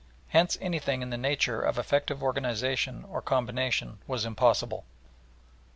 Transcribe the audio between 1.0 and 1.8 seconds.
in the nature of